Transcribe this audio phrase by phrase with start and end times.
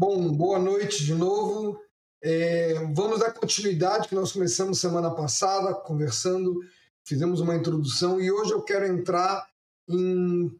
[0.00, 1.78] Bom, boa noite de novo.
[2.22, 6.58] É, vamos dar continuidade que nós começamos semana passada conversando,
[7.04, 9.46] fizemos uma introdução e hoje eu quero entrar
[9.86, 10.58] em,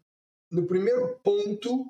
[0.51, 1.87] no primeiro ponto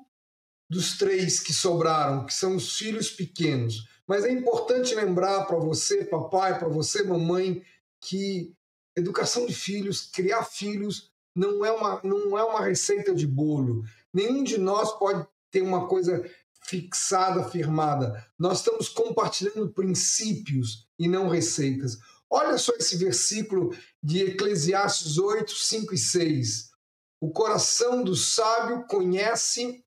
[0.69, 3.85] dos três que sobraram, que são os filhos pequenos.
[4.07, 7.61] Mas é importante lembrar para você, papai, para você, mamãe,
[7.99, 8.55] que
[8.95, 13.83] educação de filhos, criar filhos, não é uma, não é uma receita de bolo.
[14.13, 16.25] Nenhum de nós pode ter uma coisa
[16.63, 18.25] fixada, firmada.
[18.37, 21.97] Nós estamos compartilhando princípios e não receitas.
[22.29, 26.71] Olha só esse versículo de Eclesiastes 8, 5 e 6.
[27.19, 29.83] O coração do sábio conhece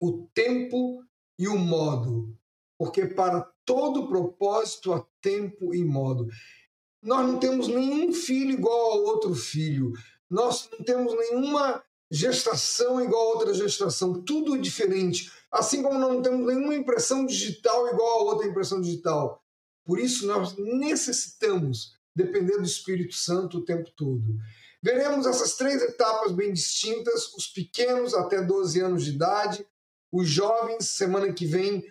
[0.00, 1.04] o tempo
[1.38, 2.36] e o modo,
[2.78, 6.26] porque para todo propósito há tempo e modo.
[7.02, 9.92] Nós não temos nenhum filho igual ao outro filho.
[10.28, 14.22] Nós não temos nenhuma gestação igual a outra gestação.
[14.22, 15.30] Tudo diferente.
[15.50, 19.42] Assim como não temos nenhuma impressão digital igual a outra impressão digital.
[19.84, 24.22] Por isso, nós necessitamos depender do Espírito Santo o tempo todo.
[24.82, 29.66] Veremos essas três etapas bem distintas: os pequenos até 12 anos de idade,
[30.12, 31.84] os jovens, semana que vem,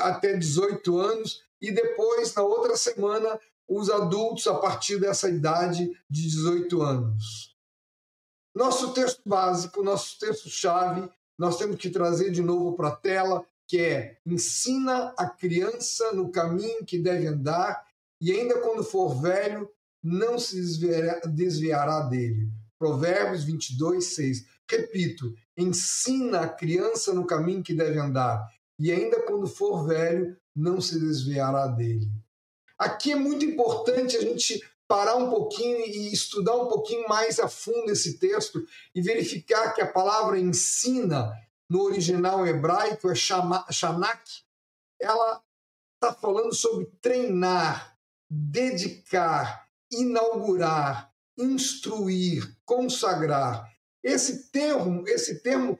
[0.00, 6.22] até 18 anos, e depois, na outra semana, os adultos a partir dessa idade de
[6.22, 7.49] 18 anos.
[8.54, 13.78] Nosso texto básico, nosso texto-chave, nós temos que trazer de novo para a tela, que
[13.78, 17.86] é ensina a criança no caminho que deve andar
[18.20, 19.70] e ainda quando for velho,
[20.02, 22.50] não se desviará, desviará dele.
[22.78, 24.44] Provérbios 22, 6.
[24.68, 28.44] Repito, ensina a criança no caminho que deve andar
[28.78, 32.10] e ainda quando for velho, não se desviará dele.
[32.78, 37.46] Aqui é muito importante a gente parar um pouquinho e estudar um pouquinho mais a
[37.46, 41.32] fundo esse texto e verificar que a palavra ensina
[41.68, 44.42] no original hebraico é shanak,
[45.00, 45.40] ela
[45.94, 47.96] está falando sobre treinar,
[48.28, 53.70] dedicar, inaugurar, instruir, consagrar.
[54.02, 55.78] Esse termo, esse termo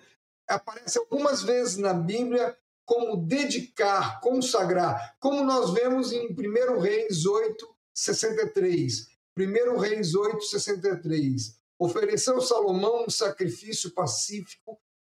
[0.49, 7.70] aparece algumas vezes na Bíblia como dedicar, consagrar, como nós vemos em 1 Reis 8,
[7.95, 9.09] 63.
[9.37, 11.59] 1 Reis 8, 63.
[11.79, 14.79] Ofereceu Salomão um sacrifício pacífico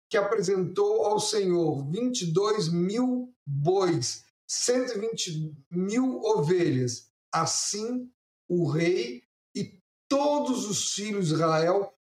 [0.09, 7.09] que apresentou ao Senhor 22 mil bois, 120 mil ovelhas.
[7.33, 8.11] Assim,
[8.47, 9.23] o rei
[9.55, 11.97] e todos os filhos de Israel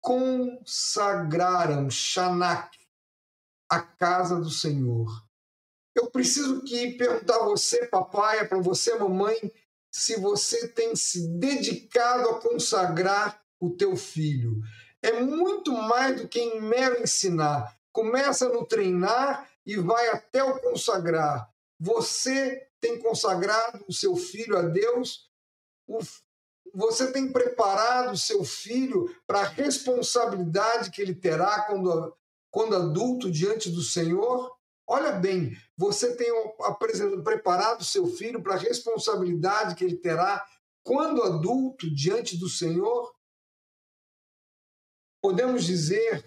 [0.00, 2.78] consagraram Shanak,
[3.68, 5.26] a casa do Senhor.
[5.94, 9.50] Eu preciso que perguntar a você, papai, para você, mamãe,
[9.96, 14.60] se você tem se dedicado a consagrar o teu filho.
[15.00, 17.74] É muito mais do que em mero ensinar.
[17.90, 21.50] Começa no treinar e vai até o consagrar.
[21.80, 25.30] Você tem consagrado o seu filho a Deus?
[26.74, 32.14] Você tem preparado o seu filho para a responsabilidade que ele terá quando
[32.50, 34.55] quando adulto diante do Senhor?
[34.88, 36.32] Olha bem, você tem
[37.22, 40.46] preparado seu filho para a responsabilidade que ele terá
[40.82, 43.12] quando adulto diante do Senhor?
[45.20, 46.24] Podemos dizer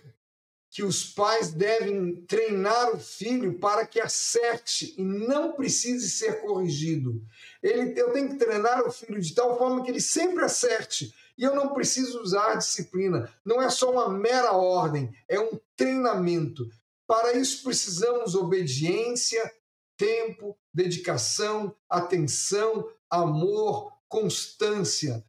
[0.69, 7.23] que os pais devem treinar o filho para que acerte e não precise ser corrigido.
[7.63, 11.43] Ele, eu tenho que treinar o filho de tal forma que ele sempre acerte e
[11.43, 13.33] eu não preciso usar disciplina.
[13.43, 16.69] Não é só uma mera ordem, é um treinamento.
[17.09, 19.51] Para isso precisamos obediência,
[19.97, 25.25] tempo, dedicação, atenção, amor, constância,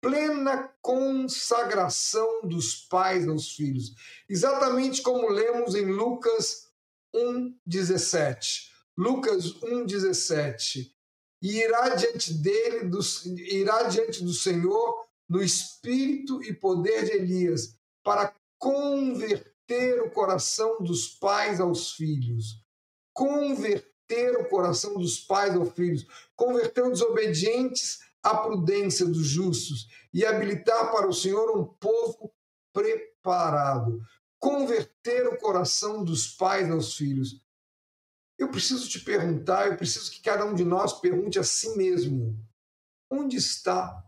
[0.00, 3.94] plena consagração dos pais aos filhos.
[4.30, 6.70] Exatamente como lemos em Lucas
[7.14, 8.70] 1:17.
[8.96, 10.90] Lucas 1:17.
[11.42, 17.76] E irá diante dele, do, irá diante do Senhor no espírito e poder de Elias,
[18.02, 19.49] para converter
[20.00, 22.64] o coração dos pais aos filhos.
[23.12, 26.06] Converter o coração dos pais aos filhos.
[26.36, 32.32] Converter os desobedientes à prudência dos justos e habilitar para o Senhor um povo
[32.72, 34.00] preparado.
[34.38, 37.40] Converter o coração dos pais aos filhos.
[38.38, 42.38] Eu preciso te perguntar, eu preciso que cada um de nós pergunte a si mesmo:
[43.10, 44.02] onde está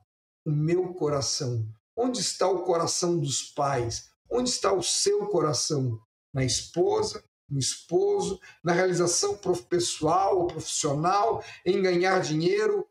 [0.44, 1.68] o meu coração?
[1.94, 4.11] Onde está o coração dos pais?
[4.34, 6.00] Onde está o seu coração?
[6.32, 9.38] Na esposa, no esposo, na realização
[9.68, 12.88] pessoal ou profissional, em ganhar dinheiro?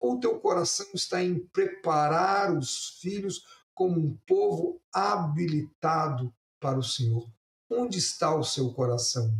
[0.00, 3.44] Ou teu coração está em preparar os filhos
[3.74, 7.28] como um povo habilitado para o Senhor?
[7.70, 9.30] Onde está o seu coração?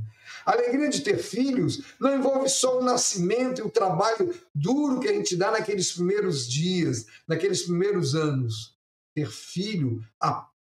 [0.45, 5.09] A alegria de ter filhos não envolve só o nascimento e o trabalho duro que
[5.09, 8.77] a gente dá naqueles primeiros dias, naqueles primeiros anos.
[9.15, 10.05] Ter filho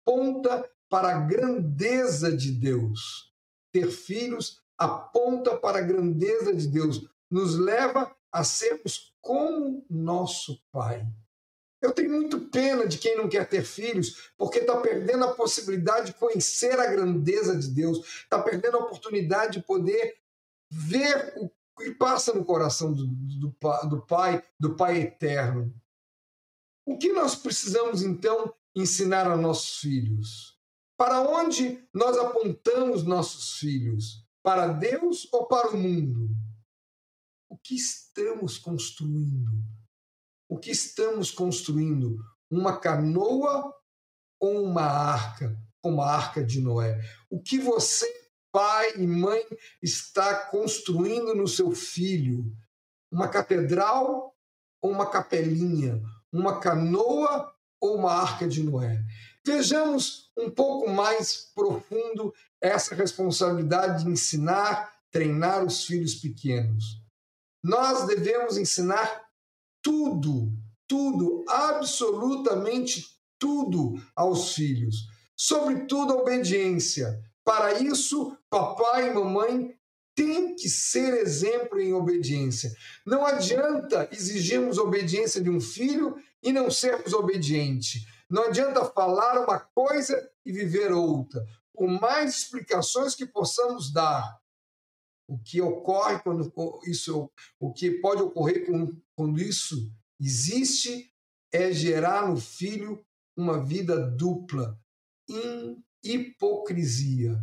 [0.08, 3.30] aponta para a grandeza de Deus.
[3.70, 11.06] Ter filhos aponta para a grandeza de Deus, nos leva a sermos como nosso Pai.
[11.82, 16.06] Eu tenho muito pena de quem não quer ter filhos, porque está perdendo a possibilidade
[16.06, 20.16] de conhecer a grandeza de Deus, está perdendo a oportunidade de poder
[20.70, 23.54] ver o que passa no coração do, do,
[23.88, 25.72] do Pai, do Pai eterno.
[26.84, 30.58] O que nós precisamos então ensinar aos nossos filhos?
[30.96, 34.26] Para onde nós apontamos nossos filhos?
[34.42, 36.28] Para Deus ou para o mundo?
[37.48, 39.50] O que estamos construindo?
[40.48, 42.18] o que estamos construindo?
[42.50, 43.74] Uma canoa
[44.40, 46.98] ou uma arca, como a arca de Noé?
[47.28, 48.06] O que você,
[48.50, 49.44] pai e mãe,
[49.82, 52.50] está construindo no seu filho?
[53.12, 54.34] Uma catedral
[54.80, 56.00] ou uma capelinha?
[56.32, 59.02] Uma canoa ou uma arca de Noé?
[59.44, 67.00] Vejamos um pouco mais profundo essa responsabilidade de ensinar, treinar os filhos pequenos.
[67.62, 69.26] Nós devemos ensinar
[69.82, 70.52] tudo,
[70.86, 73.06] tudo, absolutamente
[73.38, 77.18] tudo aos filhos, sobretudo a obediência.
[77.44, 79.74] Para isso, papai e mamãe
[80.14, 82.74] têm que ser exemplo em obediência.
[83.06, 88.04] Não adianta exigirmos obediência de um filho e não sermos obedientes.
[88.30, 91.44] Não adianta falar uma coisa e viver outra.
[91.74, 94.38] Por mais explicações que possamos dar,
[95.28, 96.52] o que ocorre quando
[96.86, 97.30] isso,
[97.60, 98.66] o que pode ocorrer
[99.14, 101.12] quando isso existe
[101.52, 103.04] é gerar no filho
[103.36, 104.78] uma vida dupla,
[105.28, 107.38] em hipocrisia.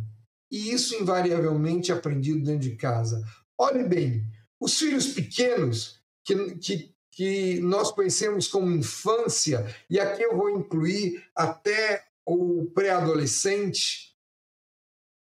[0.50, 3.22] E isso invariavelmente é aprendido dentro de casa.
[3.58, 4.22] Olhe bem,
[4.60, 11.26] os filhos pequenos que, que, que nós conhecemos como infância, e aqui eu vou incluir
[11.34, 14.14] até o pré-adolescente,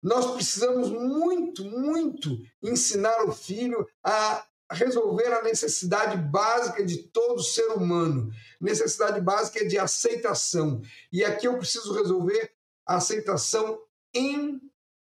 [0.03, 7.67] nós precisamos muito, muito ensinar o filho a resolver a necessidade básica de todo ser
[7.67, 8.29] humano.
[8.59, 10.81] Necessidade básica é de aceitação.
[11.13, 12.51] E aqui eu preciso resolver
[12.85, 13.81] a aceitação
[14.13, 14.59] em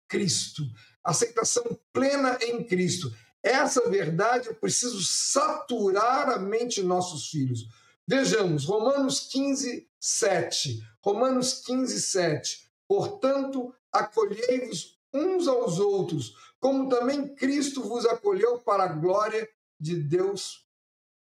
[0.06, 0.62] Cristo.
[1.02, 3.12] Aceitação plena em Cristo.
[3.42, 7.68] Essa verdade eu preciso saturar a mente de nossos filhos.
[8.06, 10.82] Vejamos, Romanos 15, 7.
[11.02, 12.70] Romanos 15, 7.
[12.88, 19.48] Portanto, acolhei-vos uns aos outros, como também Cristo vos acolheu para a glória
[19.78, 20.66] de Deus,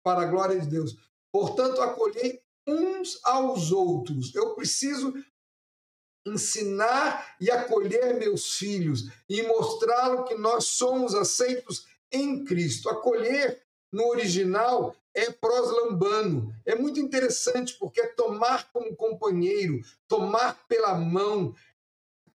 [0.03, 0.97] para a glória de Deus.
[1.31, 4.35] Portanto, acolhei uns aos outros.
[4.35, 5.15] Eu preciso
[6.27, 12.89] ensinar e acolher meus filhos e mostrá-lo que nós somos aceitos em Cristo.
[12.89, 13.63] Acolher
[13.93, 16.55] no original é proslambano.
[16.65, 21.55] É muito interessante porque é tomar como companheiro, tomar pela mão,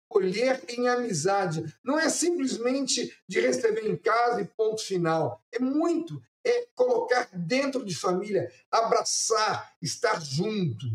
[0.09, 1.63] acolher em amizade.
[1.83, 5.41] Não é simplesmente de receber em casa e ponto final.
[5.51, 6.21] É muito.
[6.45, 10.85] É colocar dentro de família, abraçar, estar junto.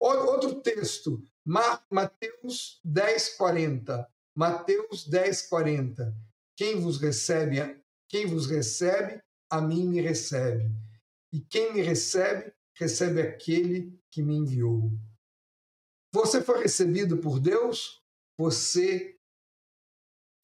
[0.00, 4.08] Outro texto, Mateus 10, 40.
[4.34, 6.14] Mateus 10, 40.
[6.56, 7.83] Quem vos recebe,
[8.14, 10.70] quem vos recebe, a mim me recebe.
[11.32, 14.92] E quem me recebe, recebe aquele que me enviou.
[16.12, 18.04] Você foi recebido por Deus?
[18.38, 19.16] você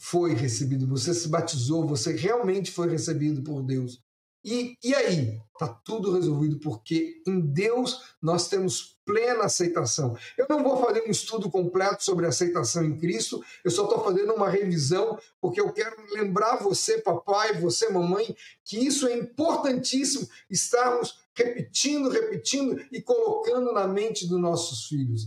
[0.00, 4.02] foi recebido, você se batizou, você realmente foi recebido por Deus.
[4.44, 5.40] E, e aí?
[5.52, 10.16] Está tudo resolvido, porque em Deus nós temos plena aceitação.
[10.38, 14.32] Eu não vou fazer um estudo completo sobre aceitação em Cristo, eu só estou fazendo
[14.32, 21.18] uma revisão, porque eu quero lembrar você, papai, você, mamãe, que isso é importantíssimo estarmos
[21.34, 25.22] repetindo, repetindo e colocando na mente dos nossos filhos.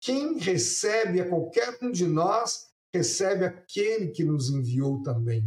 [0.00, 5.44] Quem recebe a qualquer um de nós, recebe aquele que nos enviou também.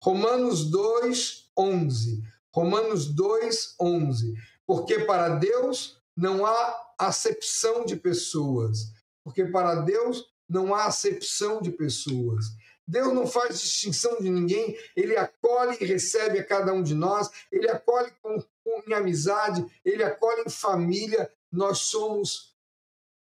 [0.00, 2.22] Romanos 2, 11.
[2.54, 4.34] Romanos 2, 11.
[4.66, 8.92] Porque para Deus não há acepção de pessoas.
[9.24, 12.46] Porque para Deus não há acepção de pessoas.
[12.86, 17.30] Deus não faz distinção de ninguém, ele acolhe e recebe a cada um de nós,
[17.50, 21.30] ele acolhe com, com, em amizade, ele acolhe em família.
[21.50, 22.56] Nós somos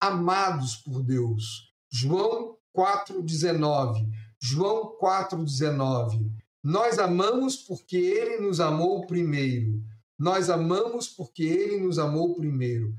[0.02, 1.72] amados por Deus.
[1.90, 4.10] João 4,19.
[4.42, 6.30] João 4,19.
[6.64, 9.82] Nós amamos porque ele nos amou primeiro.
[10.18, 12.94] Nós amamos porque ele nos amou primeiro.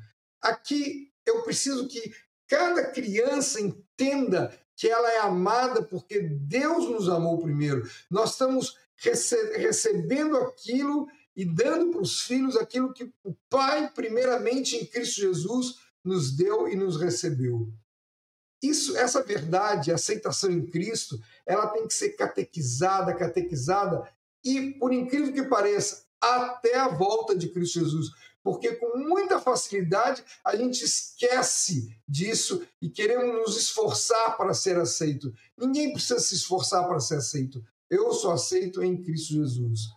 [0.45, 2.15] Aqui eu preciso que
[2.47, 7.89] cada criança entenda que ela é amada porque Deus nos amou primeiro.
[8.11, 14.77] Nós estamos rece recebendo aquilo e dando para os filhos aquilo que o Pai, primeiramente
[14.77, 17.73] em Cristo Jesus, nos deu e nos recebeu.
[18.63, 24.07] Isso, essa verdade, a aceitação em Cristo, ela tem que ser catequizada, catequizada
[24.45, 28.11] e, por incrível que pareça, até a volta de Cristo Jesus.
[28.45, 35.35] Porque com muita facilidade a gente esquece disso e queremos nos esforçar para ser aceito.
[35.57, 37.65] Ninguém precisa se esforçar para ser aceito.
[37.89, 39.89] Eu sou aceito em Cristo Jesus.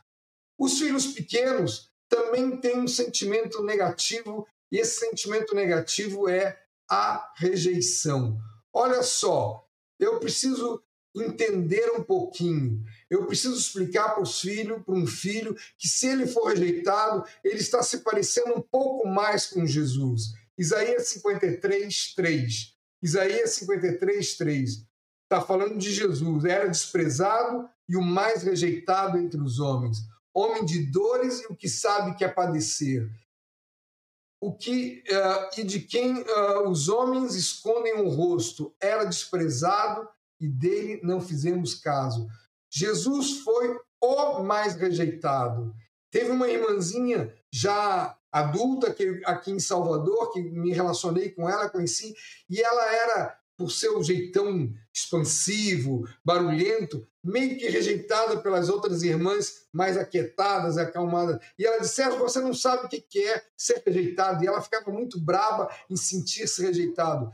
[0.58, 6.58] Os filhos pequenos também têm um sentimento negativo, e esse sentimento negativo é
[6.90, 8.38] a rejeição.
[8.72, 9.68] Olha só,
[10.00, 10.82] eu preciso
[11.24, 12.84] entender um pouquinho.
[13.10, 17.60] Eu preciso explicar para os filhos, para um filho, que se ele for rejeitado, ele
[17.60, 20.34] está se parecendo um pouco mais com Jesus.
[20.58, 22.78] Isaías 53, 3.
[23.02, 24.88] Isaías 53, 3.
[25.24, 26.46] Está falando de Jesus.
[26.46, 30.00] Era desprezado e o mais rejeitado entre os homens.
[30.34, 33.10] Homem de dores e o que sabe que é padecer.
[34.42, 38.76] O que uh, e de quem uh, os homens escondem o rosto.
[38.80, 40.08] Era desprezado
[40.40, 42.28] e dele não fizemos caso.
[42.70, 45.74] Jesus foi o mais rejeitado.
[46.12, 52.14] Teve uma irmãzinha já adulta que, aqui em Salvador, que me relacionei com ela, conheci,
[52.50, 59.98] e ela era, por seu jeitão expansivo, barulhento, meio que rejeitada pelas outras irmãs mais
[59.98, 61.40] aquietadas, acalmadas.
[61.58, 64.44] E ela disse: você não sabe o que é ser rejeitado.
[64.44, 67.32] E ela ficava muito brava em sentir-se rejeitado.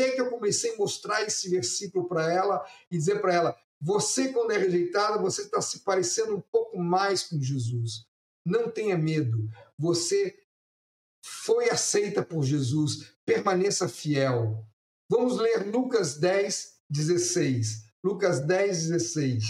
[0.00, 4.32] Até que eu comecei a mostrar esse versículo para ela e dizer para ela: você,
[4.32, 8.06] quando é rejeitada, você está se parecendo um pouco mais com Jesus.
[8.46, 9.46] Não tenha medo.
[9.78, 10.42] Você
[11.22, 13.14] foi aceita por Jesus.
[13.26, 14.66] Permaneça fiel.
[15.10, 17.84] Vamos ler Lucas 10, 16.
[18.02, 19.44] Lucas 10, 16.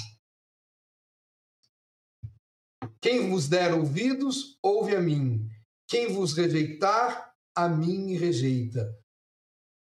[3.00, 5.48] Quem vos der ouvidos, ouve a mim.
[5.88, 8.99] Quem vos rejeitar, a mim me rejeita.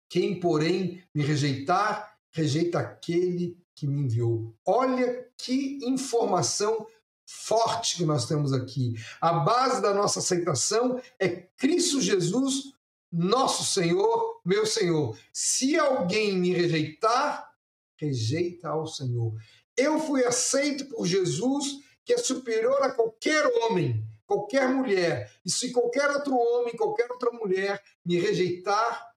[0.09, 4.55] Quem, porém, me rejeitar, rejeita aquele que me enviou.
[4.65, 6.87] Olha que informação
[7.27, 8.95] forte que nós temos aqui.
[9.21, 12.73] A base da nossa aceitação é Cristo Jesus,
[13.13, 15.19] nosso Senhor, meu Senhor.
[15.33, 17.51] Se alguém me rejeitar,
[17.99, 19.35] rejeita ao Senhor.
[19.77, 25.33] Eu fui aceito por Jesus, que é superior a qualquer homem, qualquer mulher.
[25.45, 29.16] E se qualquer outro homem, qualquer outra mulher me rejeitar,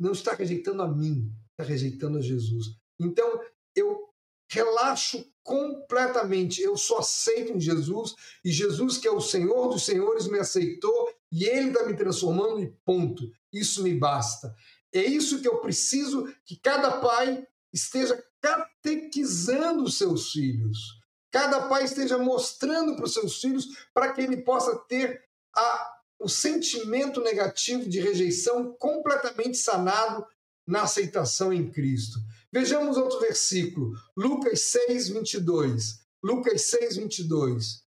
[0.00, 2.66] não está rejeitando a mim, está rejeitando a Jesus.
[2.98, 3.40] Então,
[3.76, 4.10] eu
[4.50, 6.60] relaxo completamente.
[6.60, 8.14] Eu só aceito em Jesus
[8.44, 12.60] e Jesus, que é o Senhor dos Senhores, me aceitou e Ele está me transformando
[12.60, 13.30] e ponto.
[13.52, 14.54] Isso me basta.
[14.92, 20.98] É isso que eu preciso que cada pai esteja catequizando os seus filhos.
[21.30, 25.22] Cada pai esteja mostrando para os seus filhos para que ele possa ter
[25.54, 30.24] a, o sentimento negativo de rejeição completamente sanado
[30.66, 32.18] na aceitação em Cristo.
[32.52, 36.00] Vejamos outro versículo, Lucas 6, 22.
[36.22, 37.82] Lucas 6, 22.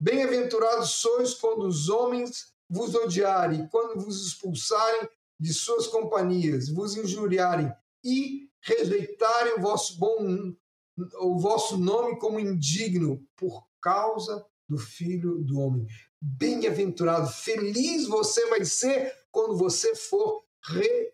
[0.00, 7.72] Bem-aventurados sois quando os homens vos odiarem, quando vos expulsarem de suas companhias, vos injuriarem
[8.04, 10.52] e rejeitarem o vosso bom
[11.20, 15.86] o vosso nome como indigno por causa do Filho do Homem.
[16.24, 20.44] Bem-aventurado, feliz você vai ser quando você for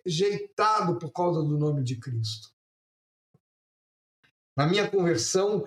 [0.05, 2.51] rejeitado por causa do nome de Cristo.
[4.55, 5.67] Na minha conversão,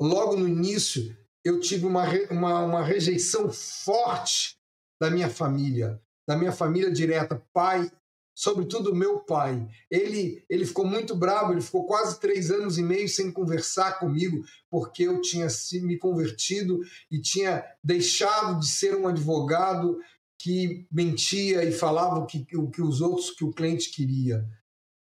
[0.00, 1.14] logo no início,
[1.44, 4.58] eu tive uma, uma, uma rejeição forte
[4.98, 7.90] da minha família, da minha família direta, pai
[8.38, 9.66] sobretudo meu pai.
[9.90, 14.44] Ele, ele ficou muito bravo, ele ficou quase três anos e meio sem conversar comigo,
[14.70, 15.48] porque eu tinha
[15.82, 16.78] me convertido
[17.10, 19.98] e tinha deixado de ser um advogado
[20.38, 24.48] que mentia e falava o que, o que os outros, que o cliente queria.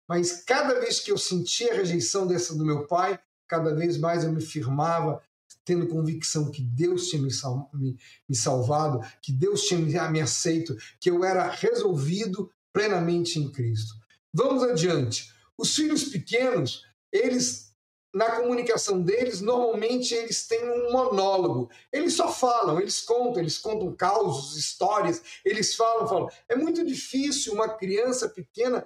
[0.08, 4.24] Mas cada vez que eu sentia a rejeição dessa do meu pai, cada vez mais
[4.24, 5.20] eu me firmava,
[5.66, 7.98] tendo convicção que Deus tinha me, sal, me,
[8.30, 13.94] me salvado, que Deus tinha me, me aceito, que eu era resolvido plenamente em Cristo.
[14.34, 15.32] Vamos adiante.
[15.58, 17.74] Os filhos pequenos, eles
[18.14, 21.72] na comunicação deles, normalmente eles têm um monólogo.
[21.92, 26.30] Eles só falam, eles contam, eles contam causos, histórias, eles falam, falam.
[26.48, 28.86] É muito difícil uma criança pequena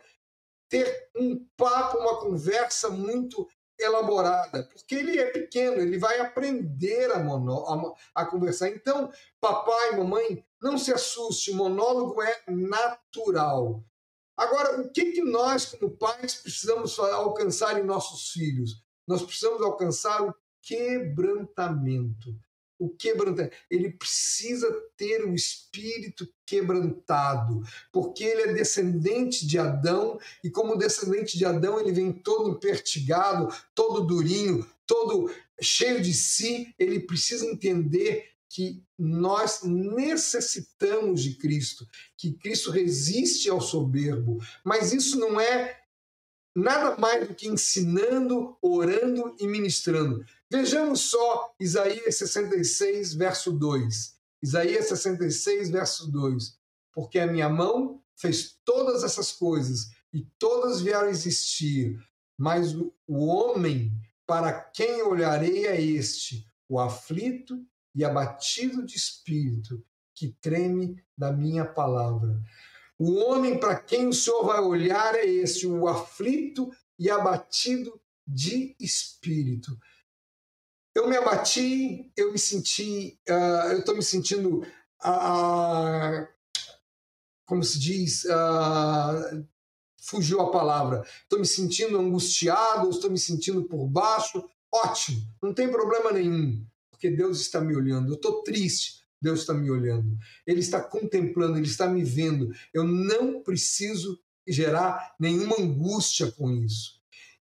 [0.70, 3.48] ter um papo, uma conversa muito
[3.80, 8.70] elaborada, porque ele é pequeno, ele vai aprender a, mono, a, a conversar.
[8.70, 13.84] Então, papai, mamãe, não se assuste, o monólogo é natural.
[14.36, 18.84] Agora, o que, que nós, como pais, precisamos alcançar em nossos filhos?
[19.08, 22.36] Nós precisamos alcançar o quebrantamento.
[22.80, 23.56] O quebrantamento.
[23.70, 31.38] Ele precisa ter o espírito quebrantado, porque ele é descendente de Adão, e como descendente
[31.38, 36.74] de Adão, ele vem todo impertigado, todo durinho, todo cheio de si.
[36.78, 45.20] Ele precisa entender que nós necessitamos de Cristo, que Cristo resiste ao soberbo, mas isso
[45.20, 45.82] não é
[46.56, 50.26] nada mais do que ensinando, orando e ministrando.
[50.50, 54.16] Vejamos só Isaías 66, verso 2.
[54.42, 56.58] Isaías 66, verso 2.
[56.94, 62.00] Porque a minha mão fez todas essas coisas e todas vieram existir,
[62.38, 63.92] mas o homem
[64.26, 71.66] para quem olharei é este, o aflito e abatido de espírito, que treme da minha
[71.66, 72.42] palavra.
[72.98, 78.76] O homem para quem o Senhor vai olhar é esse, o aflito e abatido de
[78.80, 79.78] espírito.
[80.98, 84.66] Eu me abati, eu me senti, uh, eu estou me sentindo,
[85.06, 86.28] uh,
[87.46, 89.46] como se diz, uh,
[90.02, 91.06] fugiu a palavra.
[91.22, 94.44] Estou me sentindo angustiado, estou me sentindo por baixo.
[94.74, 98.10] Ótimo, não tem problema nenhum porque Deus está me olhando.
[98.10, 100.18] Eu estou triste, Deus está me olhando.
[100.48, 102.52] Ele está contemplando, ele está me vendo.
[102.74, 106.97] Eu não preciso gerar nenhuma angústia com isso.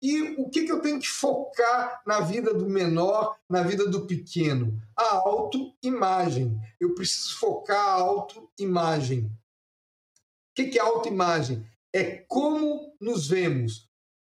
[0.04, 4.06] E o que, que eu tenho que focar na vida do menor, na vida do
[4.06, 4.78] pequeno?
[4.98, 6.60] A autoimagem.
[6.78, 9.22] Eu preciso focar a autoimagem.
[9.22, 11.66] O que, que é autoimagem?
[11.94, 13.90] É como nos vemos,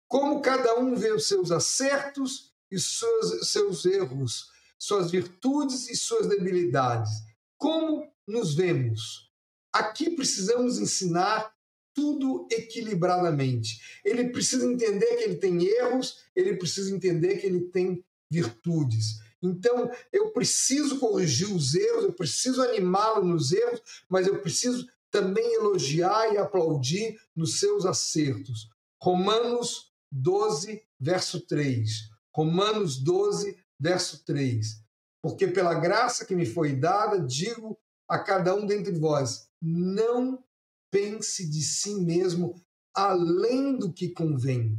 [0.07, 6.27] como cada um vê os seus acertos e seus, seus erros, suas virtudes e suas
[6.27, 7.11] debilidades.
[7.57, 9.29] Como nos vemos?
[9.73, 11.53] Aqui precisamos ensinar
[11.97, 13.81] tudo equilibradamente.
[14.05, 19.19] Ele precisa entender que ele tem erros, ele precisa entender que ele tem virtudes.
[19.41, 25.55] Então, eu preciso corrigir os erros, eu preciso animá-lo nos erros, mas eu preciso também
[25.55, 28.69] elogiar e aplaudir nos seus acertos.
[29.01, 31.89] Romanos 12, verso 3.
[32.31, 34.83] Romanos 12, verso 3.
[35.19, 37.75] Porque pela graça que me foi dada, digo
[38.07, 40.43] a cada um dentre vós: não
[40.91, 42.61] pense de si mesmo
[42.93, 44.77] além do que convém,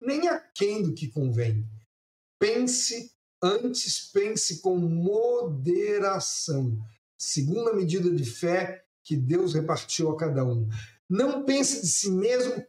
[0.00, 1.66] nem aquém do que convém.
[2.38, 6.78] Pense, antes pense com moderação,
[7.18, 10.68] segundo a medida de fé que Deus repartiu a cada um.
[11.08, 12.62] Não pense de si mesmo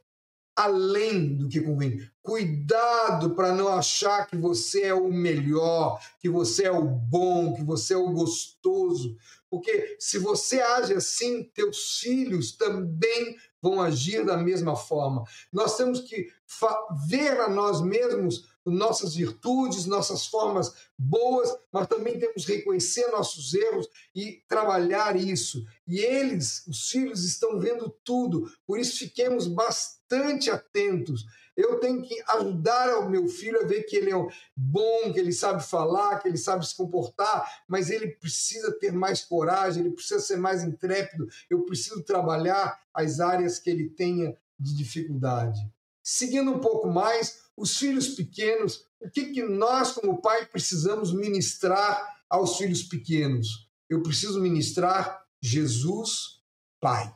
[0.55, 2.01] além do que convém.
[2.21, 7.63] Cuidado para não achar que você é o melhor, que você é o bom, que
[7.63, 9.15] você é o gostoso.
[9.49, 15.23] Porque se você age assim, teus filhos também vão agir da mesma forma.
[15.51, 16.27] Nós temos que
[17.07, 23.53] ver a nós mesmos nossas virtudes, nossas formas boas, mas também temos que reconhecer nossos
[23.53, 25.65] erros e trabalhar isso.
[25.87, 31.25] E eles, os filhos, estão vendo tudo, por isso fiquemos bastante atentos.
[31.59, 35.33] Eu tenho que ajudar o meu filho a ver que ele é bom, que ele
[35.33, 40.21] sabe falar, que ele sabe se comportar, mas ele precisa ter mais coragem, ele precisa
[40.21, 41.27] ser mais intrépido.
[41.49, 45.59] Eu preciso trabalhar as áreas que ele tenha de dificuldade.
[46.01, 52.21] Seguindo um pouco mais, os filhos pequenos, o que, que nós, como pai, precisamos ministrar
[52.29, 53.69] aos filhos pequenos?
[53.89, 56.41] Eu preciso ministrar Jesus,
[56.79, 57.13] Pai.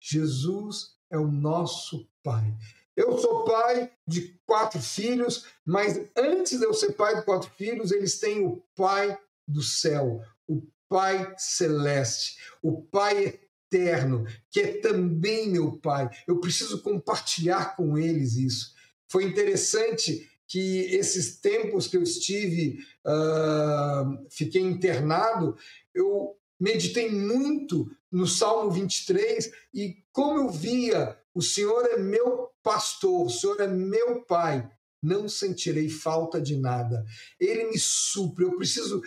[0.00, 2.56] Jesus é o nosso Pai.
[2.96, 7.90] Eu sou pai de quatro filhos, mas antes de eu ser pai de quatro filhos,
[7.90, 13.38] eles têm o Pai do céu, o Pai celeste, o Pai
[13.74, 16.08] eterno, que é também meu Pai.
[16.26, 18.74] Eu preciso compartilhar com eles isso.
[19.08, 25.56] Foi interessante que esses tempos que eu estive, uh, fiquei internado,
[25.92, 33.26] eu meditei muito no Salmo 23 e como eu via, o Senhor é meu pastor,
[33.26, 34.70] o Senhor é meu pai,
[35.02, 37.04] não sentirei falta de nada.
[37.40, 39.02] Ele me supre, eu preciso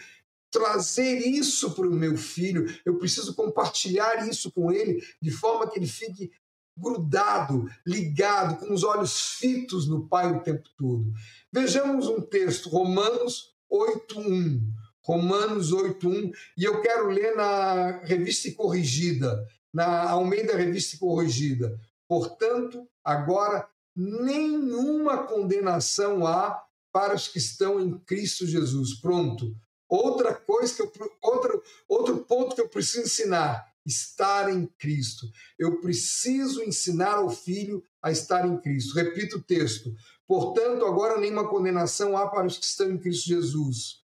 [0.52, 5.80] trazer isso para o meu filho, eu preciso compartilhar isso com ele, de forma que
[5.80, 6.30] ele fique
[6.78, 11.14] grudado, ligado, com os olhos fitos no Pai o tempo todo.
[11.52, 14.62] Vejamos um texto, Romanos 8.1.
[15.08, 21.80] Romanos 8.1, e eu quero ler na revista corrigida, na Almeida Revista Corrigida.
[22.10, 23.66] Portanto, agora
[23.96, 29.00] nenhuma condenação há para os que estão em Cristo Jesus.
[29.00, 29.56] Pronto.
[29.88, 35.26] Outra coisa que eu, outro, outro ponto que eu preciso ensinar: estar em Cristo.
[35.58, 38.94] Eu preciso ensinar ao filho a estar em Cristo.
[38.94, 39.96] Repito o texto.
[40.28, 44.06] Portanto, agora nenhuma condenação há para os que estão em Cristo Jesus,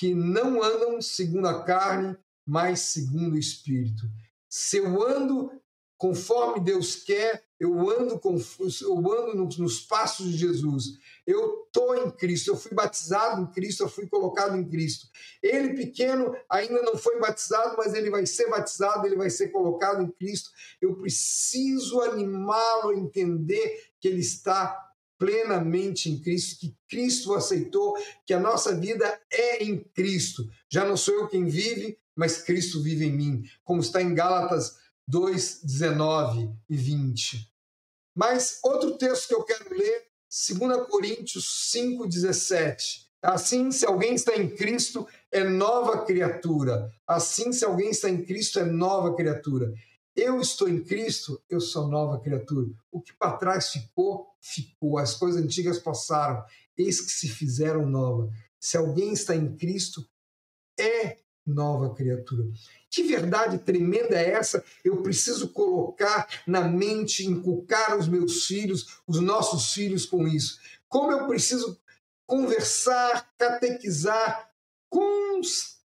[0.00, 4.10] que não andam segundo a carne, mas segundo o Espírito.
[4.48, 5.52] Se eu ando
[5.98, 8.38] conforme Deus quer, eu ando, com,
[8.80, 10.84] eu ando nos, nos passos de Jesus.
[11.26, 15.06] Eu estou em Cristo, eu fui batizado em Cristo, eu fui colocado em Cristo.
[15.42, 20.02] Ele, pequeno, ainda não foi batizado, mas ele vai ser batizado, ele vai ser colocado
[20.02, 20.48] em Cristo.
[20.80, 24.89] Eu preciso animá-lo a entender que ele está
[25.20, 27.94] plenamente em Cristo, que Cristo aceitou,
[28.26, 30.48] que a nossa vida é em Cristo.
[30.66, 34.78] Já não sou eu quem vive, mas Cristo vive em mim, como está em Gálatas
[35.06, 37.52] 2, 19 e 20.
[38.16, 40.06] Mas outro texto que eu quero ler,
[40.58, 43.06] 2 Coríntios 5, 17.
[43.22, 46.90] Assim, se alguém está em Cristo, é nova criatura.
[47.06, 49.74] Assim, se alguém está em Cristo, é nova criatura.
[50.14, 52.68] Eu estou em Cristo, eu sou nova criatura.
[52.90, 54.98] O que para trás ficou, ficou.
[54.98, 56.44] As coisas antigas passaram,
[56.76, 58.30] eis que se fizeram nova.
[58.58, 60.06] Se alguém está em Cristo,
[60.78, 62.44] é nova criatura.
[62.90, 64.64] Que verdade tremenda é essa?
[64.84, 70.58] Eu preciso colocar na mente, inculcar os meus filhos, os nossos filhos com isso.
[70.88, 71.80] Como eu preciso
[72.26, 74.50] conversar, catequizar
[74.88, 75.79] constantemente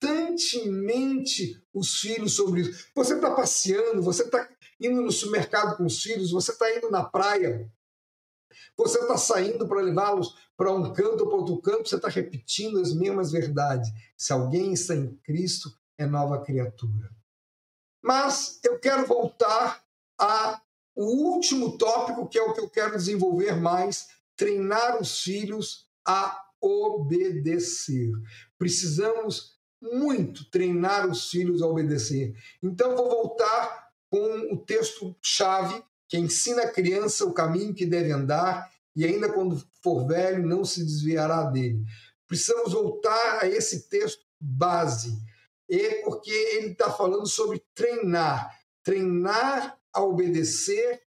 [1.74, 2.88] os filhos sobre isso.
[2.96, 4.48] Você está passeando, você está
[4.80, 7.72] indo no supermercado com os filhos, você está indo na praia,
[8.78, 12.80] você está saindo para levá-los para um canto ou para outro canto, você está repetindo
[12.80, 13.89] as mesmas verdades.
[14.18, 17.10] Se alguém está em Cristo, é nova criatura.
[18.02, 19.84] Mas eu quero voltar
[20.18, 20.62] ao
[20.96, 28.12] último tópico, que é o que eu quero desenvolver mais: treinar os filhos a obedecer.
[28.58, 29.53] Precisamos
[29.91, 32.36] muito treinar os filhos a obedecer.
[32.62, 38.72] Então, vou voltar com o texto-chave que ensina a criança o caminho que deve andar
[38.96, 41.84] e ainda quando for velho não se desviará dele.
[42.28, 45.17] Precisamos voltar a esse texto base
[45.69, 48.60] é porque ele está falando sobre treinar.
[48.84, 51.02] Treinar a obedecer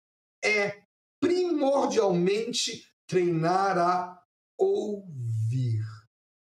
[0.44, 0.84] é
[1.20, 4.24] primordialmente treinar a
[4.58, 5.84] ouvir.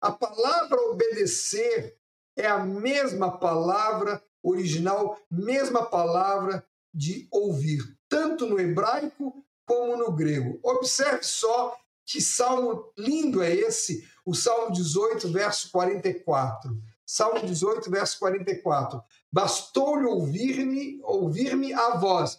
[0.00, 1.96] A palavra obedecer
[2.36, 10.58] é a mesma palavra original, mesma palavra de ouvir, tanto no hebraico como no grego.
[10.62, 16.76] Observe só que salmo lindo é esse, o Salmo 18, verso 44.
[17.04, 19.02] Salmo 18, verso 44.
[19.30, 22.38] Bastou-lhe ouvir-me, ouvir-me a voz,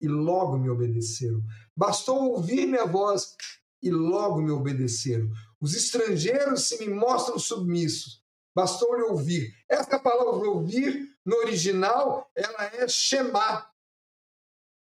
[0.00, 1.42] e logo me obedeceram.
[1.76, 3.36] Bastou ouvir-me a voz,
[3.82, 5.28] e logo me obedeceram.
[5.60, 8.22] Os estrangeiros se me mostram submissos.
[8.54, 9.54] Bastou-lhe ouvir.
[9.68, 13.70] Essa palavra ouvir, no original, ela é chamar,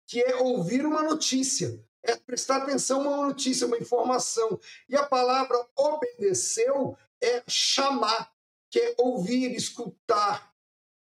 [0.07, 4.59] que é ouvir uma notícia, é prestar atenção a uma notícia, uma informação.
[4.89, 8.33] E a palavra obedeceu é chamar
[8.71, 10.53] que é ouvir, escutar,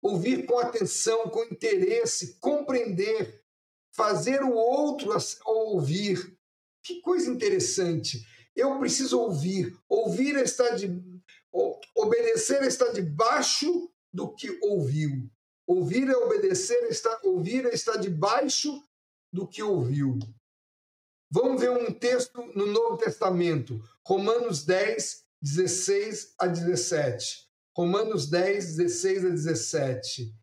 [0.03, 3.43] ouvir com atenção, com interesse, compreender,
[3.93, 5.17] fazer o outro
[5.47, 6.37] ouvir.
[6.83, 8.27] Que coisa interessante.
[8.57, 9.77] Eu preciso ouvir.
[9.89, 11.03] Ouvir está de
[11.95, 15.31] obedecer está debaixo do que ouviu.
[15.67, 18.83] Ouvir é obedecer, está ouvir está debaixo
[19.33, 20.19] do que ouviu.
[21.31, 27.49] Vamos ver um texto no Novo Testamento, Romanos 10, 16 a 17.
[27.77, 30.35] Romanos 10, 16 a 17.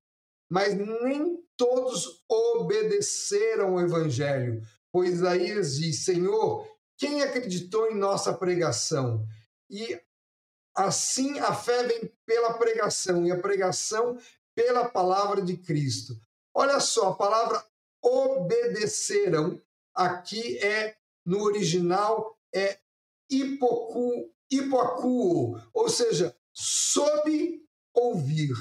[0.49, 6.67] Mas nem todos obedeceram ao evangelho, pois Isaías diz: Senhor,
[7.01, 9.25] quem acreditou em nossa pregação?
[9.67, 9.99] E
[10.75, 14.19] assim a fé vem pela pregação, e a pregação
[14.53, 16.13] pela palavra de Cristo.
[16.53, 17.65] Olha só, a palavra
[18.03, 19.59] obedeceram
[19.95, 22.77] aqui é no original é
[23.27, 28.53] hipocu, hipoacuo, ou seja, sob ouvir.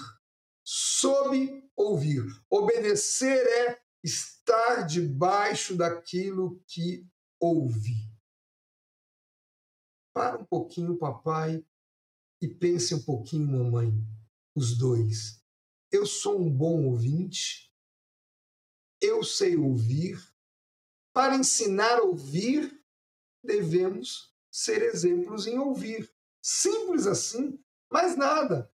[0.64, 2.24] Sob ouvir.
[2.48, 7.07] Obedecer é estar debaixo daquilo que
[7.38, 8.09] ouvi.
[10.12, 11.64] Para um pouquinho, papai,
[12.40, 13.92] e pense um pouquinho, mamãe,
[14.54, 15.42] os dois.
[15.92, 17.72] Eu sou um bom ouvinte,
[19.00, 20.18] eu sei ouvir.
[21.12, 22.80] Para ensinar a ouvir,
[23.42, 26.10] devemos ser exemplos em ouvir.
[26.42, 27.58] Simples assim.
[27.90, 28.72] Mais nada.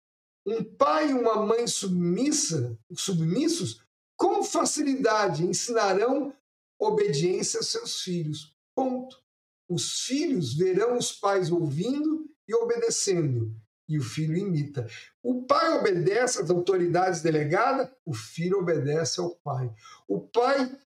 [0.47, 3.85] Um pai e uma mãe submissa, submissos,
[4.17, 6.35] com facilidade ensinarão
[6.79, 8.57] obediência aos seus filhos.
[8.75, 9.23] Ponto.
[9.71, 13.55] Os filhos verão os pais ouvindo e obedecendo,
[13.89, 14.89] e o filho imita.
[15.23, 19.73] O pai obedece às autoridades delegadas, o filho obedece ao pai.
[20.09, 20.77] O pai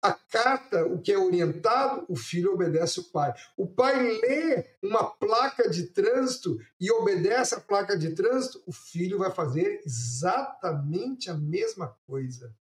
[0.00, 3.34] acata o que é orientado, o filho obedece ao pai.
[3.58, 9.18] O pai lê uma placa de trânsito e obedece à placa de trânsito, o filho
[9.18, 12.56] vai fazer exatamente a mesma coisa.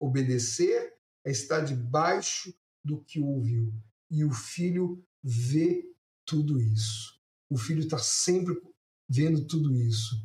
[0.00, 0.92] Obedecer
[1.24, 2.52] é estar debaixo
[2.84, 3.72] do que ouviu.
[4.10, 5.84] E o filho vê
[6.24, 7.18] tudo isso.
[7.50, 8.60] O filho está sempre
[9.08, 10.16] vendo tudo isso.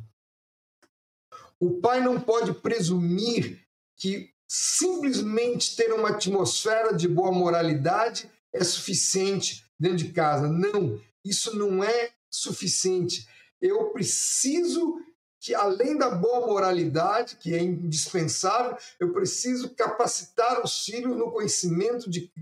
[1.58, 3.66] O pai não pode presumir
[3.96, 10.48] que simplesmente ter uma atmosfera de boa moralidade é suficiente dentro de casa.
[10.48, 13.26] Não, isso não é suficiente.
[13.60, 15.00] Eu preciso
[15.40, 22.10] que, além da boa moralidade, que é indispensável, eu preciso capacitar os filhos no conhecimento
[22.10, 22.32] de,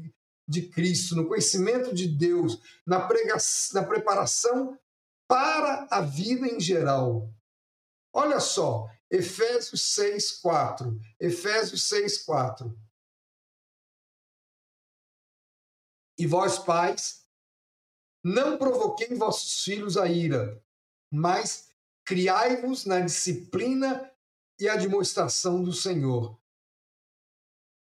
[0.53, 4.79] de Cristo, no conhecimento de Deus, na, pregação, na preparação
[5.27, 7.33] para a vida em geral.
[8.13, 11.01] Olha só, Efésios 6, 4.
[11.19, 12.79] Efésios 6, 4.
[16.19, 17.27] E vós, pais,
[18.23, 20.63] não provoquei vossos filhos a ira,
[21.11, 21.71] mas
[22.05, 24.13] criai-vos na disciplina
[24.61, 26.39] e admoestação do Senhor.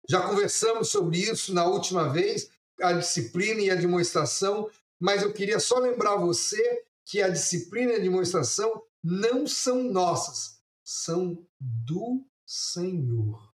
[0.09, 2.49] Já conversamos sobre isso na última vez,
[2.81, 7.95] a disciplina e a admoestação, mas eu queria só lembrar você que a disciplina e
[7.95, 13.53] a demonstração não são nossas, são do Senhor.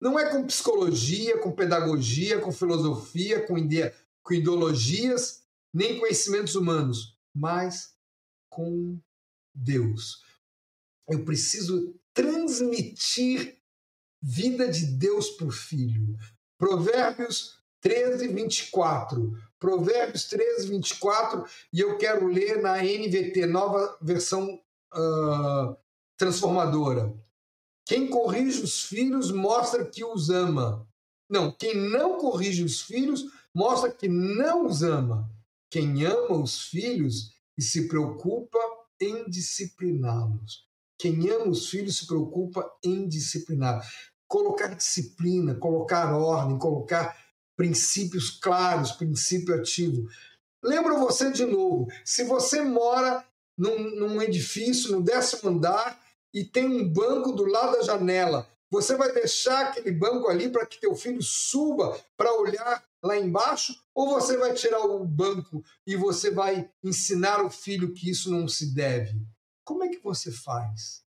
[0.00, 7.18] Não é com psicologia, com pedagogia, com filosofia, com, ide com ideologias, nem conhecimentos humanos,
[7.34, 7.94] mas
[8.50, 9.00] com
[9.54, 10.22] Deus.
[11.08, 13.58] Eu preciso transmitir
[14.22, 16.16] vida de Deus para o filho.
[16.58, 19.38] Provérbios 13, 24.
[19.60, 24.60] Provérbios 13, 24, e eu quero ler na NVT, nova versão
[24.94, 25.76] uh,
[26.18, 27.14] transformadora.
[27.86, 30.86] Quem corrige os filhos mostra que os ama.
[31.30, 35.30] Não, quem não corrige os filhos mostra que não os ama.
[35.70, 38.58] Quem ama os filhos e se preocupa
[39.00, 40.66] em discipliná-los.
[40.98, 43.86] Quem ama os filhos se preocupa em disciplinar.
[44.26, 47.23] Colocar disciplina, colocar ordem, colocar
[47.56, 50.08] princípios claros, princípio ativo.
[50.62, 53.24] Lembro você de novo, se você mora
[53.56, 58.96] num, num edifício, no décimo andar, e tem um banco do lado da janela, você
[58.96, 63.72] vai deixar aquele banco ali para que teu filho suba para olhar lá embaixo?
[63.94, 68.48] Ou você vai tirar o banco e você vai ensinar o filho que isso não
[68.48, 69.24] se deve?
[69.64, 71.04] Como é que você faz?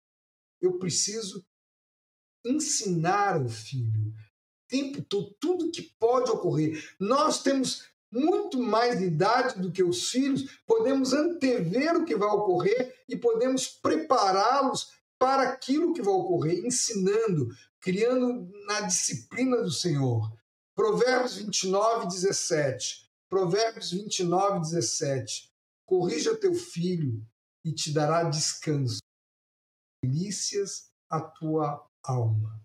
[0.60, 1.46] Eu preciso
[2.44, 4.12] ensinar o filho
[4.72, 6.82] tempo todo, tudo que pode ocorrer.
[6.98, 13.04] Nós temos muito mais idade do que os filhos, podemos antever o que vai ocorrer
[13.08, 20.32] e podemos prepará-los para aquilo que vai ocorrer, ensinando, criando na disciplina do Senhor.
[20.76, 23.10] Provérbios 29, 17.
[23.30, 25.52] Provérbios 29, 17.
[25.86, 27.22] Corrija teu filho
[27.64, 29.00] e te dará descanso.
[30.04, 32.60] Delícias a tua alma.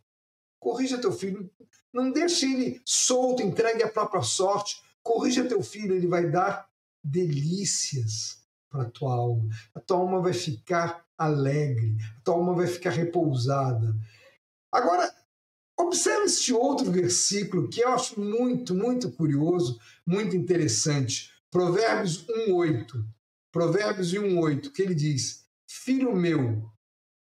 [0.58, 1.50] Corrija teu filho
[1.92, 4.82] não deixe ele solto, entregue à própria sorte.
[5.02, 6.68] Corrija teu filho, ele vai dar
[7.02, 9.48] delícias para a tua alma.
[9.74, 13.96] A tua alma vai ficar alegre, a tua alma vai ficar repousada.
[14.70, 15.10] Agora,
[15.78, 21.30] observe este outro versículo que eu acho muito, muito curioso, muito interessante.
[21.50, 23.04] Provérbios 1:8.
[23.50, 26.70] Provérbios 1:8, que ele diz: Filho meu,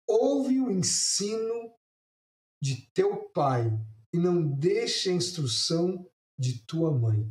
[0.07, 1.73] ouve o ensino
[2.62, 3.72] de teu pai
[4.13, 6.06] e não deixe a instrução
[6.38, 7.30] de tua mãe.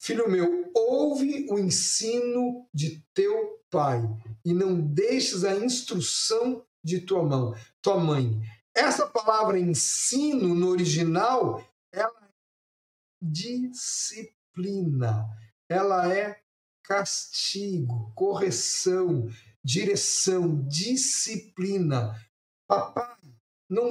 [0.00, 4.02] Filho meu, ouve o ensino de teu pai
[4.44, 8.40] e não deixes a instrução de tua mão, tua mãe.
[8.74, 12.28] Essa palavra ensino no original, ela é
[13.22, 14.34] disciplina.
[15.68, 16.38] Ela é
[16.82, 19.28] castigo, correção,
[19.64, 22.14] direção, disciplina.
[22.68, 23.16] Papai,
[23.68, 23.90] não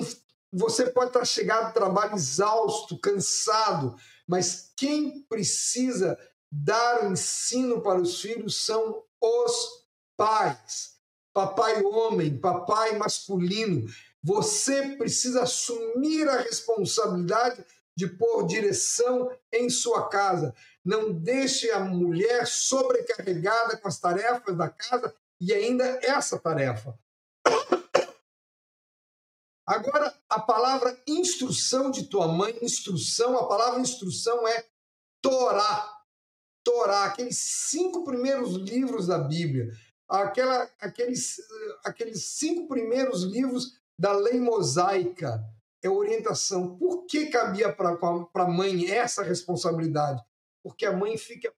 [0.54, 3.96] você pode estar chegado ao trabalho exausto, cansado,
[4.28, 6.18] mas quem precisa
[6.52, 10.94] dar o ensino para os filhos são os pais.
[11.34, 13.90] Papai homem, papai masculino.
[14.24, 17.66] Você precisa assumir a responsabilidade
[17.98, 20.54] de pôr direção em sua casa.
[20.86, 26.98] Não deixe a mulher sobrecarregada com as tarefas da casa e ainda essa tarefa.
[29.66, 34.66] Agora, a palavra instrução de tua mãe, instrução, a palavra instrução é
[35.22, 35.90] Torá.
[36.64, 39.70] Torá, aqueles cinco primeiros livros da Bíblia.
[40.10, 41.38] aquela, aqueles,
[41.84, 45.42] aqueles cinco primeiros livros da lei mosaica,
[45.82, 46.78] é orientação.
[46.78, 47.98] Por que cabia para
[48.34, 50.22] a mãe essa responsabilidade?
[50.62, 51.54] Porque a mãe fica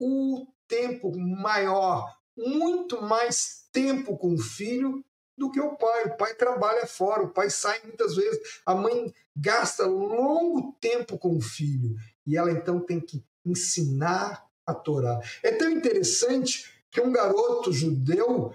[0.00, 5.04] o tempo maior, muito mais tempo com o filho
[5.36, 6.04] do que o pai.
[6.04, 8.60] O pai trabalha fora, o pai sai muitas vezes.
[8.64, 11.96] A mãe gasta longo tempo com o filho
[12.26, 15.20] e ela então tem que ensinar a Torá.
[15.42, 18.52] É tão interessante que um garoto judeu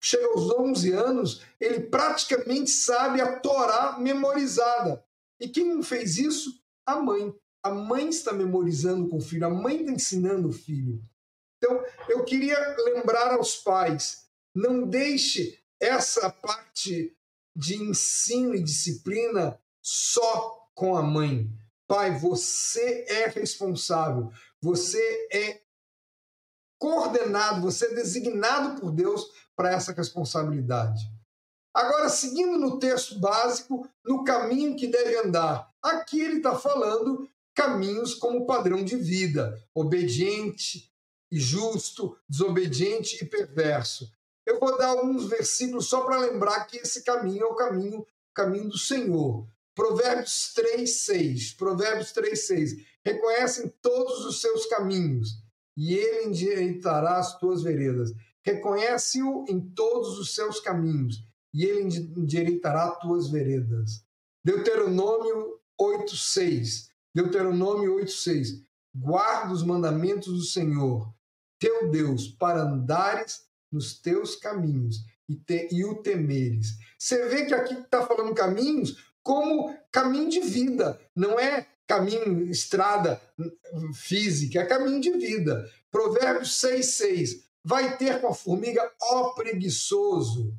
[0.00, 5.04] chega aos 11 anos, ele praticamente sabe a Torá memorizada.
[5.40, 6.60] E quem fez isso?
[6.84, 7.34] A mãe.
[7.62, 11.02] A mãe está memorizando com o filho, a mãe está ensinando o filho.
[11.58, 17.16] Então, eu queria lembrar aos pais: não deixe essa parte
[17.54, 21.50] de ensino e disciplina só com a mãe.
[21.86, 25.62] Pai, você é responsável, você é
[26.78, 31.02] coordenado, você é designado por Deus para essa responsabilidade.
[31.72, 35.70] Agora, seguindo no texto básico, no caminho que deve andar.
[35.82, 40.90] Aqui ele está falando caminhos como padrão de vida, obediente
[41.30, 44.10] e justo, desobediente e perverso.
[44.46, 48.68] Eu vou dar alguns versículos só para lembrar que esse caminho é o caminho, caminho
[48.68, 49.46] do Senhor.
[49.74, 51.54] Provérbios 3, 6.
[51.54, 52.72] Provérbios 3, 6.
[53.04, 55.42] Reconhecem todos os seus caminhos
[55.76, 58.12] e ele endireitará as tuas veredas.
[58.42, 61.16] Reconhece-o em todos os seus caminhos
[61.52, 61.82] e ele
[62.16, 64.04] endireitará as tuas veredas.
[64.44, 66.88] Deuteronômio 8:6.
[67.12, 68.62] Deuteronômio 8:6.
[68.94, 71.12] Guarda os mandamentos do Senhor,
[71.58, 76.76] teu Deus, para andares nos teus caminhos e, te, e o temeres.
[76.98, 83.20] Você vê que aqui está falando caminhos como caminho de vida, não é caminho, estrada
[83.94, 85.68] física, é caminho de vida.
[85.90, 87.44] Provérbios 6,6.
[87.64, 90.56] Vai ter com a formiga, ó preguiçoso.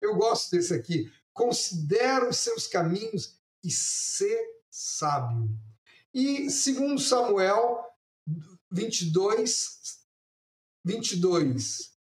[0.00, 1.10] Eu gosto desse aqui.
[1.32, 5.48] Considera os seus caminhos e ser sábio.
[6.12, 7.84] E segundo Samuel
[8.70, 10.00] 22,
[10.84, 11.97] 22.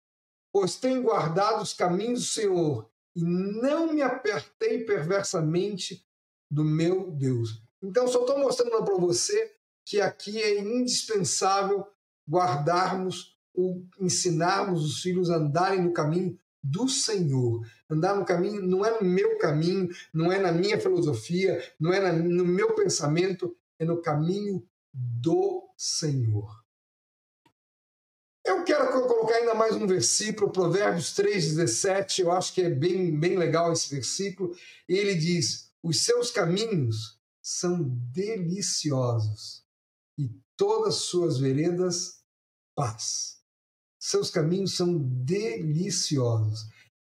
[0.54, 6.06] Pois tenho guardado os caminhos do Senhor e não me apertei perversamente
[6.50, 7.62] do meu Deus.
[7.82, 9.52] Então, só estou mostrando para você
[9.84, 11.86] que aqui é indispensável
[12.30, 17.68] guardarmos, o, ensinarmos os filhos a andarem no caminho do Senhor.
[17.90, 22.12] Andar no caminho não é no meu caminho, não é na minha filosofia, não é
[22.12, 26.63] no meu pensamento, é no caminho do Senhor.
[28.46, 32.20] Eu quero colocar ainda mais um versículo, Provérbios 3,17.
[32.20, 34.54] Eu acho que é bem, bem legal esse versículo.
[34.88, 39.64] Ele diz: Os seus caminhos são deliciosos
[40.18, 42.22] e todas suas veredas
[42.76, 43.38] paz.
[43.98, 46.64] Seus caminhos são deliciosos.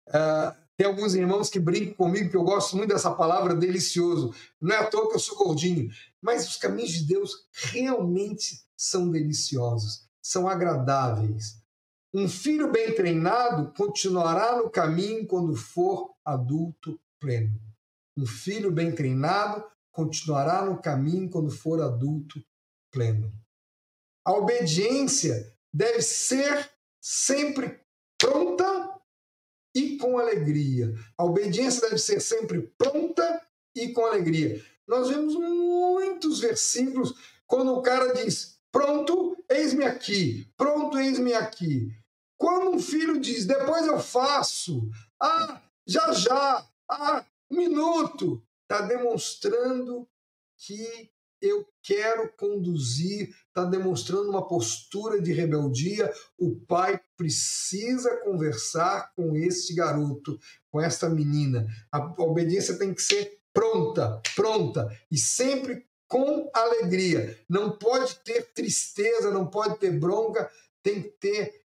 [0.10, 4.34] Uh, tem alguns irmãos que brincam comigo que eu gosto muito dessa palavra delicioso.
[4.60, 5.90] Não é à toa que eu sou gordinho,
[6.22, 11.62] mas os caminhos de Deus realmente são deliciosos, são agradáveis.
[12.14, 17.60] Um filho bem treinado continuará no caminho quando for adulto pleno.
[18.16, 22.42] Um filho bem treinado continuará no caminho quando for adulto
[22.92, 23.34] pleno.
[24.26, 27.82] A obediência deve ser sempre
[28.18, 29.02] pronta
[29.76, 30.94] e com alegria.
[31.18, 33.42] A obediência deve ser sempre pronta
[33.76, 34.64] e com alegria.
[34.88, 37.14] Nós vemos muitos versículos
[37.48, 41.92] quando o cara diz: Pronto, eis-me aqui, pronto, eis-me aqui.
[42.38, 44.90] Quando um filho diz: Depois eu faço,
[45.22, 50.08] ah, já já, ah, um minuto, está demonstrando
[50.58, 51.12] que
[51.42, 56.12] eu quero conduzir, está demonstrando uma postura de rebeldia.
[56.38, 60.40] O pai precisa conversar com esse garoto,
[60.72, 61.68] com esta menina.
[61.92, 67.44] A obediência tem que ser pronta, pronta e sempre com alegria.
[67.50, 70.48] Não pode ter tristeza, não pode ter bronca,
[70.84, 71.66] tem que ter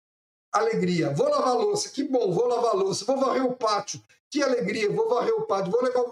[0.52, 1.12] alegria.
[1.12, 3.04] Vou lavar louça, que bom, vou lavar louça.
[3.04, 6.04] Vou varrer o pátio, que alegria, vou varrer o pátio, vou levar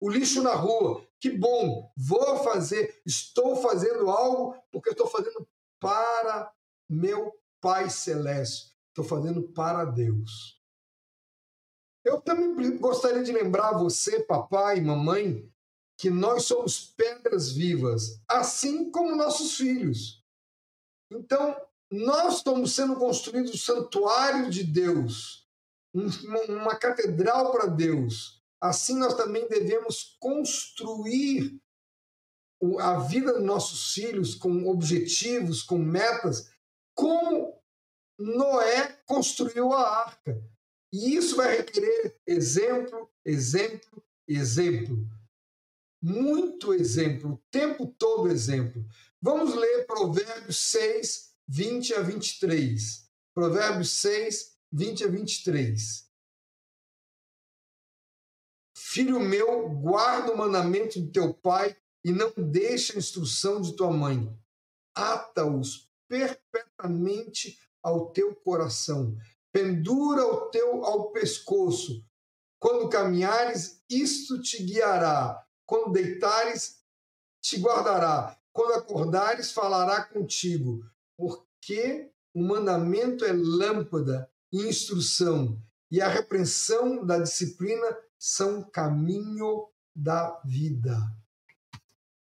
[0.00, 1.04] o lixo na rua.
[1.18, 5.44] Que bom, vou fazer, estou fazendo algo porque estou fazendo
[5.80, 6.52] para
[6.88, 8.72] meu Pai Celeste.
[8.90, 10.60] Estou fazendo para Deus.
[12.04, 15.51] Eu também gostaria de lembrar você, papai mamãe,
[15.98, 20.22] que nós somos pedras vivas, assim como nossos filhos.
[21.10, 21.56] Então,
[21.90, 25.42] nós estamos sendo construídos o santuário de Deus
[25.94, 28.42] uma catedral para Deus.
[28.60, 31.60] Assim nós também devemos construir
[32.78, 36.50] a vida dos nossos filhos com objetivos, com metas,
[36.94, 37.60] como
[38.18, 40.40] Noé construiu a arca.
[40.92, 44.96] E isso vai requerer exemplo, exemplo, exemplo.
[46.02, 48.84] Muito exemplo, o tempo todo exemplo.
[49.20, 53.08] Vamos ler Provérbios 6, 20 a 23.
[53.32, 56.10] Provérbios 6, 20 a 23.
[58.76, 63.92] Filho meu, guarda o mandamento de teu pai e não deixa a instrução de tua
[63.92, 64.36] mãe.
[64.96, 69.16] Ata-os perpetuamente ao teu coração.
[69.52, 72.04] Pendura o teu ao pescoço.
[72.58, 75.46] Quando caminhares, isto te guiará.
[75.72, 76.82] Quando deitares,
[77.40, 78.38] te guardará.
[78.52, 80.84] Quando acordares, falará contigo.
[81.16, 85.58] Porque o mandamento é lâmpada e instrução,
[85.90, 87.86] e a repreensão da disciplina
[88.18, 89.66] são caminho
[89.96, 90.94] da vida.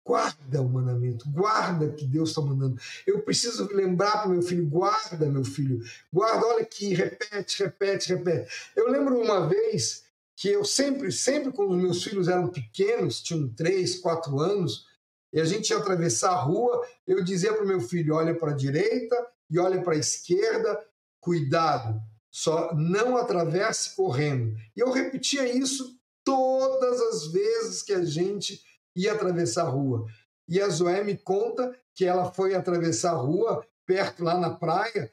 [0.06, 2.80] Guarda o mandamento, guarda que Deus está mandando.
[3.08, 8.72] Eu preciso lembrar para meu filho: guarda, meu filho, guarda, olha aqui, repete, repete, repete.
[8.76, 10.04] Eu lembro uma vez
[10.44, 14.86] que eu sempre, sempre quando meus filhos eram pequenos, tinham três, quatro anos,
[15.32, 18.52] e a gente ia atravessar a rua, eu dizia para o meu filho: olha para
[18.52, 19.16] a direita
[19.50, 20.86] e olha para a esquerda,
[21.22, 21.98] cuidado,
[22.30, 24.54] só não atravesse correndo.
[24.76, 28.62] E eu repetia isso todas as vezes que a gente
[28.94, 30.06] ia atravessar a rua.
[30.46, 35.10] E a Zoé me conta que ela foi atravessar a rua, perto lá na praia,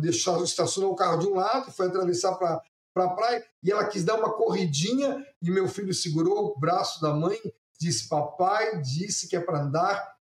[0.00, 2.62] deixou, estacionou o carro de um lado, foi atravessar para
[3.00, 7.00] para a praia e ela quis dar uma corridinha e meu filho segurou o braço
[7.00, 7.38] da mãe,
[7.78, 10.16] disse: Papai disse que é para andar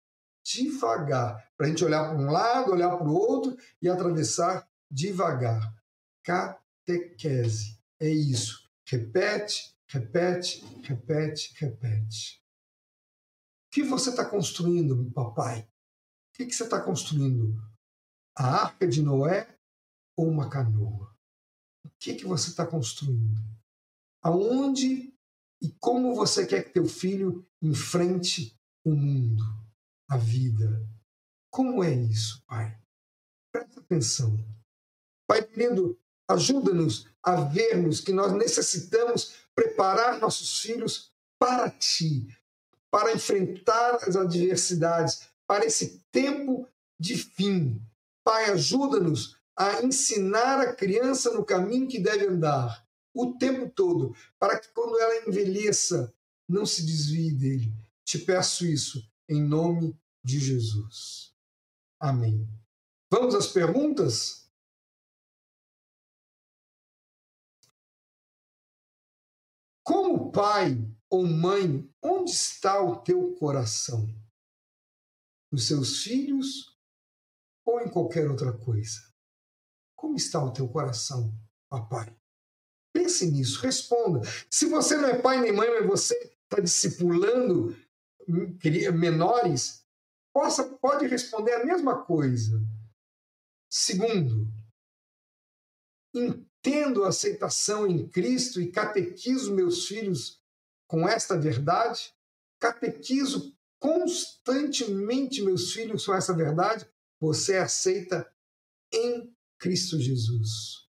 [0.45, 5.75] devagar, para a gente olhar para um lado, olhar para o outro e atravessar devagar.
[6.23, 8.69] Catequese é isso.
[8.87, 12.47] Repete, repete, repete, repete
[13.71, 15.61] que você está construindo, papai?
[15.61, 15.67] O
[16.33, 17.55] que, que você está construindo?
[18.35, 19.55] A arca de Noé
[20.17, 21.16] ou uma canoa?
[21.87, 23.41] O que, que você está construindo?
[24.23, 25.15] Aonde
[25.63, 29.45] e como você quer que teu filho enfrente o mundo,
[30.09, 30.85] a vida?
[31.51, 32.77] Como é isso, pai?
[33.53, 34.37] Presta atenção.
[35.29, 42.27] Pai querido, ajuda-nos a vermos que nós necessitamos preparar nossos filhos para ti,
[42.91, 46.69] para enfrentar as adversidades, para esse tempo
[46.99, 47.81] de fim.
[48.25, 54.59] Pai, ajuda-nos a ensinar a criança no caminho que deve andar o tempo todo, para
[54.59, 56.15] que quando ela envelheça,
[56.47, 57.73] não se desvie dele.
[58.05, 61.35] Te peço isso em nome de Jesus.
[61.99, 62.47] Amém.
[63.11, 64.47] Vamos às perguntas?
[69.83, 70.77] Como pai,
[71.09, 74.13] ou mãe, onde está o teu coração?
[75.51, 76.77] Nos seus filhos
[77.65, 79.06] ou em qualquer outra coisa?
[79.97, 81.35] Como está o teu coração,
[81.69, 82.15] papai?
[82.93, 84.21] Pense nisso, responda.
[84.51, 87.77] Se você não é pai nem mãe, mas você está discipulando
[88.95, 89.85] menores,
[90.33, 92.61] possa, pode responder a mesma coisa.
[93.71, 94.49] Segundo,
[96.15, 100.43] entendo a aceitação em Cristo e catequizo meus filhos
[100.89, 102.15] com esta verdade,
[102.59, 106.89] catequizo constantemente meus filhos com essa verdade,
[107.21, 108.31] você é aceita
[108.93, 110.87] em Cristo Jesus.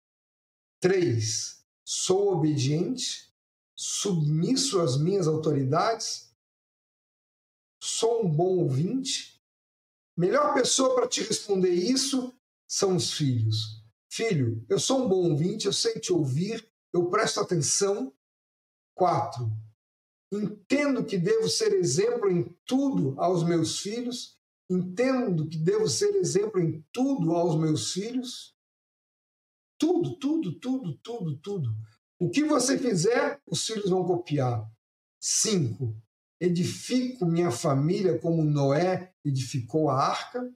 [0.80, 3.34] Três, sou obediente,
[3.76, 6.34] submisso às minhas autoridades,
[7.82, 9.41] sou um bom ouvinte.
[10.16, 12.34] Melhor pessoa para te responder isso
[12.68, 13.84] são os filhos.
[14.09, 18.14] Filho, eu sou um bom ouvinte, eu sei te ouvir, eu presto atenção.
[18.95, 19.51] Quatro,
[20.32, 24.38] entendo que devo ser exemplo em tudo aos meus filhos,
[24.70, 28.53] entendo que devo ser exemplo em tudo aos meus filhos.
[29.84, 31.75] Tudo, tudo, tudo, tudo, tudo.
[32.17, 34.65] O que você fizer, os filhos vão copiar.
[35.19, 36.01] Cinco,
[36.39, 40.49] edifico minha família como Noé edificou a arca?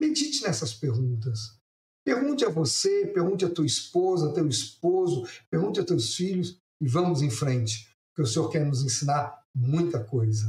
[0.00, 1.60] Medite nessas perguntas.
[2.02, 6.88] Pergunte a você, pergunte a tua esposa, a teu esposo, pergunte a teus filhos e
[6.88, 10.46] vamos em frente que o Senhor quer nos ensinar muita coisa.